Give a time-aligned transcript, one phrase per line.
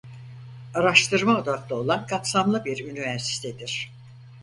[0.73, 3.91] Araştırma odaklı olan kapsamlı bir üniversitedir.